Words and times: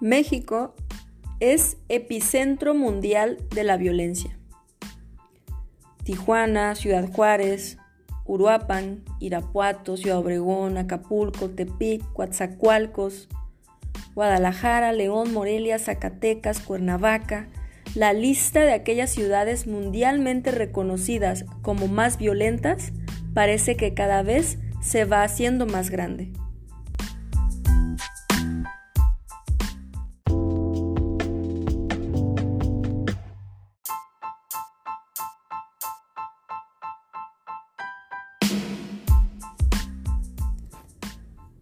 México 0.00 0.76
es 1.40 1.76
epicentro 1.88 2.72
mundial 2.72 3.38
de 3.50 3.64
la 3.64 3.76
violencia. 3.76 4.38
Tijuana, 6.04 6.76
Ciudad 6.76 7.10
Juárez, 7.10 7.78
Uruapan, 8.24 9.02
Irapuato, 9.18 9.96
Ciudad 9.96 10.18
Obregón, 10.18 10.78
Acapulco, 10.78 11.50
Tepic, 11.50 12.02
Coatzacoalcos, 12.12 13.28
Guadalajara, 14.14 14.92
León, 14.92 15.32
Morelia, 15.32 15.80
Zacatecas, 15.80 16.60
Cuernavaca, 16.60 17.48
la 17.96 18.12
lista 18.12 18.60
de 18.60 18.74
aquellas 18.74 19.10
ciudades 19.10 19.66
mundialmente 19.66 20.52
reconocidas 20.52 21.44
como 21.62 21.88
más 21.88 22.18
violentas 22.18 22.92
parece 23.34 23.76
que 23.76 23.94
cada 23.94 24.22
vez 24.22 24.58
se 24.80 25.04
va 25.04 25.24
haciendo 25.24 25.66
más 25.66 25.90
grande. 25.90 26.30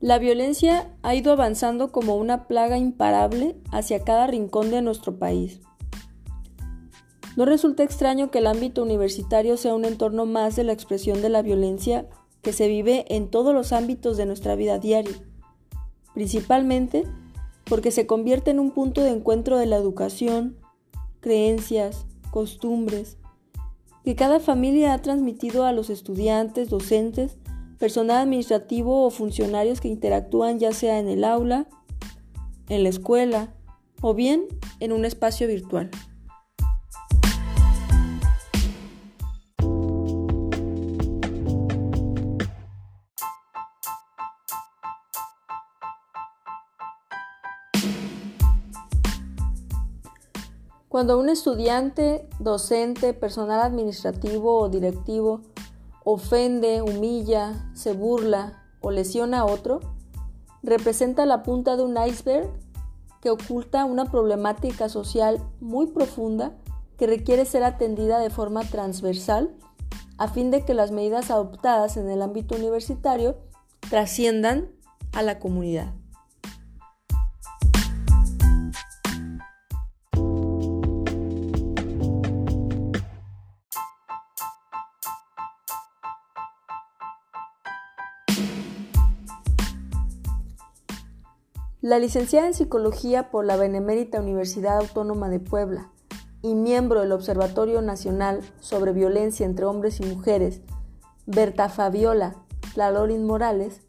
La 0.06 0.20
violencia 0.20 0.96
ha 1.02 1.16
ido 1.16 1.32
avanzando 1.32 1.90
como 1.90 2.14
una 2.14 2.46
plaga 2.46 2.78
imparable 2.78 3.56
hacia 3.72 4.04
cada 4.04 4.28
rincón 4.28 4.70
de 4.70 4.80
nuestro 4.80 5.18
país. 5.18 5.60
No 7.34 7.44
resulta 7.44 7.82
extraño 7.82 8.30
que 8.30 8.38
el 8.38 8.46
ámbito 8.46 8.84
universitario 8.84 9.56
sea 9.56 9.74
un 9.74 9.84
entorno 9.84 10.24
más 10.24 10.54
de 10.54 10.62
la 10.62 10.72
expresión 10.72 11.22
de 11.22 11.28
la 11.28 11.42
violencia 11.42 12.08
que 12.40 12.52
se 12.52 12.68
vive 12.68 13.04
en 13.08 13.28
todos 13.32 13.52
los 13.52 13.72
ámbitos 13.72 14.16
de 14.16 14.26
nuestra 14.26 14.54
vida 14.54 14.78
diaria, 14.78 15.16
principalmente 16.14 17.02
porque 17.64 17.90
se 17.90 18.06
convierte 18.06 18.52
en 18.52 18.60
un 18.60 18.70
punto 18.70 19.00
de 19.00 19.10
encuentro 19.10 19.58
de 19.58 19.66
la 19.66 19.74
educación, 19.74 20.56
creencias, 21.18 22.06
costumbres, 22.30 23.18
que 24.04 24.14
cada 24.14 24.38
familia 24.38 24.94
ha 24.94 25.02
transmitido 25.02 25.64
a 25.64 25.72
los 25.72 25.90
estudiantes, 25.90 26.68
docentes, 26.68 27.38
personal 27.78 28.18
administrativo 28.18 29.04
o 29.04 29.10
funcionarios 29.10 29.80
que 29.80 29.88
interactúan 29.88 30.58
ya 30.58 30.72
sea 30.72 30.98
en 30.98 31.08
el 31.08 31.24
aula, 31.24 31.66
en 32.68 32.82
la 32.82 32.88
escuela 32.88 33.54
o 34.00 34.14
bien 34.14 34.46
en 34.80 34.92
un 34.92 35.04
espacio 35.04 35.46
virtual. 35.46 35.90
Cuando 50.88 51.18
un 51.18 51.28
estudiante, 51.28 52.26
docente, 52.38 53.12
personal 53.12 53.60
administrativo 53.60 54.58
o 54.58 54.70
directivo 54.70 55.42
ofende, 56.08 56.82
humilla, 56.82 57.68
se 57.74 57.92
burla 57.92 58.62
o 58.80 58.92
lesiona 58.92 59.40
a 59.40 59.44
otro, 59.44 59.80
representa 60.62 61.26
la 61.26 61.42
punta 61.42 61.76
de 61.76 61.82
un 61.82 61.96
iceberg 61.96 62.48
que 63.20 63.30
oculta 63.30 63.84
una 63.84 64.04
problemática 64.04 64.88
social 64.88 65.42
muy 65.60 65.88
profunda 65.88 66.56
que 66.96 67.08
requiere 67.08 67.44
ser 67.44 67.64
atendida 67.64 68.20
de 68.20 68.30
forma 68.30 68.62
transversal 68.62 69.56
a 70.16 70.28
fin 70.28 70.52
de 70.52 70.64
que 70.64 70.74
las 70.74 70.92
medidas 70.92 71.32
adoptadas 71.32 71.96
en 71.96 72.08
el 72.08 72.22
ámbito 72.22 72.54
universitario 72.54 73.36
trasciendan 73.90 74.70
a 75.12 75.22
la 75.22 75.40
comunidad. 75.40 75.92
La 91.86 92.00
licenciada 92.00 92.48
en 92.48 92.54
Psicología 92.54 93.30
por 93.30 93.44
la 93.44 93.56
Benemérita 93.56 94.20
Universidad 94.20 94.78
Autónoma 94.78 95.28
de 95.28 95.38
Puebla 95.38 95.92
y 96.42 96.56
miembro 96.56 97.00
del 97.00 97.12
Observatorio 97.12 97.80
Nacional 97.80 98.40
sobre 98.58 98.92
Violencia 98.92 99.46
entre 99.46 99.66
Hombres 99.66 100.00
y 100.00 100.04
Mujeres, 100.04 100.62
Berta 101.26 101.68
Fabiola 101.68 102.42
Tlalorin 102.74 103.24
Morales, 103.24 103.82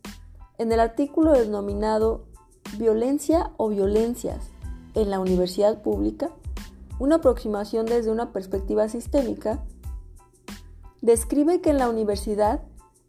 en 0.60 0.72
el 0.72 0.80
artículo 0.80 1.32
denominado 1.32 2.28
Violencia 2.78 3.50
o 3.58 3.70
violencias 3.70 4.52
en 4.94 5.10
la 5.10 5.20
universidad 5.20 5.82
pública, 5.82 6.30
una 7.00 7.16
aproximación 7.16 7.88
desde 7.88 8.12
una 8.12 8.32
perspectiva 8.32 8.90
sistémica, 8.90 9.66
describe 11.02 11.62
que 11.62 11.72
en 11.72 11.80
la 11.80 11.90
universidad 11.90 12.62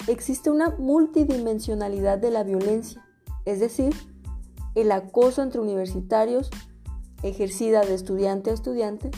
existe 0.07 0.49
una 0.49 0.71
multidimensionalidad 0.79 2.17
de 2.17 2.31
la 2.31 2.43
violencia, 2.43 3.07
es 3.45 3.61
decir, 3.61 3.95
el 4.75 4.93
acoso 4.93 5.43
entre 5.43 5.61
universitarios 5.61 6.51
ejercida 7.23 7.81
de 7.81 7.95
estudiante 7.95 8.51
a 8.51 8.55
estudiante, 8.55 9.11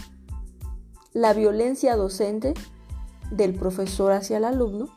la 1.13 1.35
violencia 1.35 1.97
docente 1.97 2.55
del 3.31 3.55
profesor 3.55 4.13
hacia 4.13 4.39
el 4.39 4.45
alumno, 4.45 4.89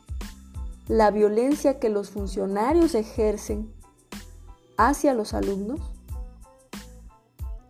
la 0.88 1.10
violencia 1.10 1.78
que 1.78 1.88
los 1.88 2.10
funcionarios 2.10 2.94
ejercen 2.94 3.72
hacia 4.76 5.14
los 5.14 5.34
alumnos, 5.34 5.80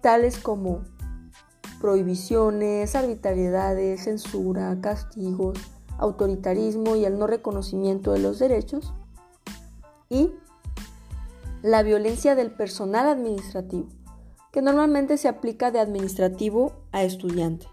tales 0.00 0.38
como 0.38 0.82
prohibiciones, 1.80 2.94
arbitrariedades, 2.94 4.04
censura, 4.04 4.76
castigos, 4.80 5.58
autoritarismo 5.98 6.96
y 6.96 7.04
el 7.04 7.18
no 7.18 7.26
reconocimiento 7.26 8.12
de 8.12 8.20
los 8.20 8.38
derechos, 8.38 8.94
y 10.08 10.32
la 11.64 11.82
violencia 11.82 12.34
del 12.34 12.50
personal 12.50 13.08
administrativo, 13.08 13.88
que 14.52 14.60
normalmente 14.60 15.16
se 15.16 15.28
aplica 15.28 15.70
de 15.70 15.80
administrativo 15.80 16.74
a 16.92 17.04
estudiante. 17.04 17.66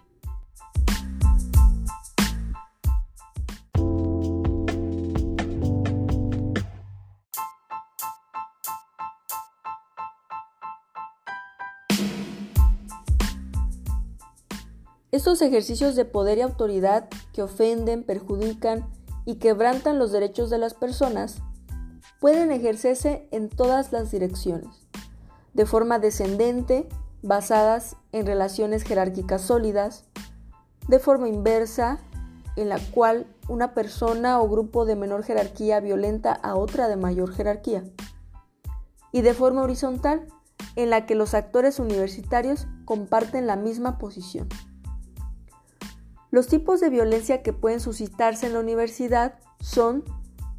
Estos 15.10 15.42
ejercicios 15.42 15.96
de 15.96 16.06
poder 16.06 16.38
y 16.38 16.40
autoridad 16.40 17.10
que 17.34 17.42
ofenden, 17.42 18.04
perjudican 18.04 18.88
y 19.26 19.34
quebrantan 19.34 19.98
los 19.98 20.12
derechos 20.12 20.48
de 20.48 20.56
las 20.56 20.72
personas 20.72 21.42
pueden 22.22 22.52
ejercerse 22.52 23.26
en 23.32 23.48
todas 23.48 23.90
las 23.90 24.12
direcciones, 24.12 24.86
de 25.54 25.66
forma 25.66 25.98
descendente, 25.98 26.88
basadas 27.20 27.96
en 28.12 28.26
relaciones 28.26 28.84
jerárquicas 28.84 29.42
sólidas, 29.42 30.04
de 30.86 31.00
forma 31.00 31.28
inversa, 31.28 31.98
en 32.54 32.68
la 32.68 32.78
cual 32.78 33.26
una 33.48 33.74
persona 33.74 34.40
o 34.40 34.48
grupo 34.48 34.84
de 34.84 34.94
menor 34.94 35.24
jerarquía 35.24 35.80
violenta 35.80 36.32
a 36.32 36.54
otra 36.54 36.86
de 36.86 36.94
mayor 36.94 37.34
jerarquía, 37.34 37.82
y 39.10 39.22
de 39.22 39.34
forma 39.34 39.62
horizontal, 39.62 40.28
en 40.76 40.90
la 40.90 41.06
que 41.06 41.16
los 41.16 41.34
actores 41.34 41.80
universitarios 41.80 42.68
comparten 42.84 43.48
la 43.48 43.56
misma 43.56 43.98
posición. 43.98 44.48
Los 46.30 46.46
tipos 46.46 46.78
de 46.78 46.88
violencia 46.88 47.42
que 47.42 47.52
pueden 47.52 47.80
suscitarse 47.80 48.46
en 48.46 48.52
la 48.52 48.60
universidad 48.60 49.40
son 49.58 50.04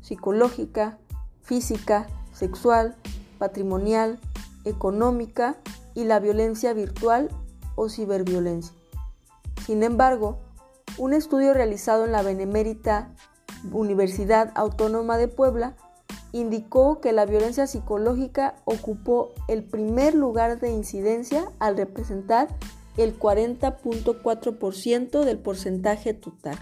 psicológica, 0.01 0.99
física, 1.43 2.07
sexual, 2.33 2.95
patrimonial, 3.37 4.19
económica 4.65 5.57
y 5.93 6.05
la 6.05 6.19
violencia 6.19 6.73
virtual 6.73 7.29
o 7.75 7.89
ciberviolencia. 7.89 8.73
Sin 9.65 9.83
embargo, 9.83 10.39
un 10.97 11.13
estudio 11.13 11.53
realizado 11.53 12.05
en 12.05 12.11
la 12.11 12.21
Benemérita 12.21 13.09
Universidad 13.71 14.51
Autónoma 14.55 15.17
de 15.17 15.27
Puebla 15.27 15.75
indicó 16.33 16.99
que 16.99 17.13
la 17.13 17.25
violencia 17.25 17.67
psicológica 17.67 18.55
ocupó 18.65 19.31
el 19.47 19.63
primer 19.63 20.15
lugar 20.15 20.59
de 20.59 20.71
incidencia 20.71 21.45
al 21.59 21.77
representar 21.77 22.49
el 22.97 23.17
40.4% 23.17 25.23
del 25.23 25.39
porcentaje 25.39 26.13
total. 26.13 26.57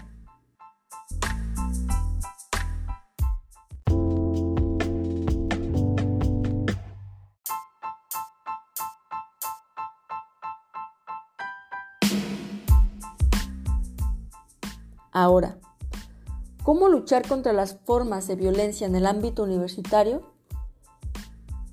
Ahora, 15.12 15.58
¿cómo 16.62 16.88
luchar 16.88 17.28
contra 17.28 17.52
las 17.52 17.76
formas 17.84 18.26
de 18.26 18.34
violencia 18.34 18.86
en 18.86 18.96
el 18.96 19.06
ámbito 19.06 19.42
universitario? 19.42 20.22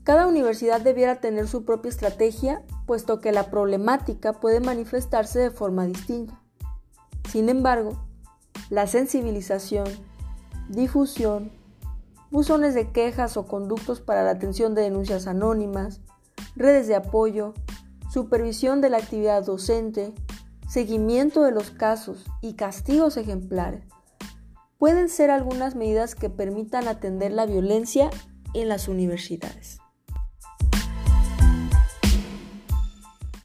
Cada 0.04 0.28
universidad 0.28 0.82
debiera 0.82 1.22
tener 1.22 1.48
su 1.48 1.64
propia 1.64 1.90
estrategia, 1.90 2.64
puesto 2.86 3.22
que 3.22 3.32
la 3.32 3.50
problemática 3.50 4.34
puede 4.34 4.60
manifestarse 4.60 5.40
de 5.40 5.52
forma 5.52 5.86
distinta. 5.86 6.42
Sin 7.32 7.48
embargo, 7.48 8.06
la 8.70 8.88
sensibilización, 8.88 9.88
difusión, 10.68 11.52
buzones 12.32 12.74
de 12.74 12.92
quejas 12.92 13.38
o 13.38 13.46
conductos 13.46 14.02
para 14.02 14.24
la 14.24 14.32
atención 14.32 14.76
de 14.76 14.82
denuncias 14.82 15.28
anónimas, 15.28 16.02
redes 16.58 16.88
de 16.88 16.96
apoyo, 16.96 17.54
supervisión 18.12 18.82
de 18.82 18.90
la 18.90 18.98
actividad 18.98 19.46
docente, 19.46 20.14
seguimiento 20.70 21.42
de 21.44 21.52
los 21.52 21.72
casos 21.72 22.26
y 22.42 22.54
castigos 22.54 23.18
ejemplares 23.18 23.84
pueden 24.78 25.10
ser 25.10 25.32
algunas 25.32 25.76
medidas 25.76 26.16
que 26.16 26.30
permitan 26.30 26.88
atender 26.88 27.32
la 27.32 27.46
violencia 27.46 28.10
en 28.54 28.70
las 28.70 28.88
universidades. 28.88 29.80